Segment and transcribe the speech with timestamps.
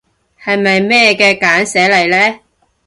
[0.43, 2.39] 係咪咩嘢嘅簡寫嚟呢？